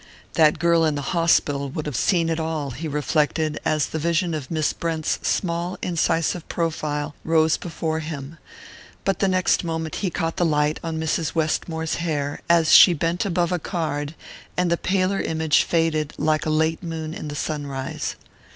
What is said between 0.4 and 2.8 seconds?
girl in the hospital would have seen it all,"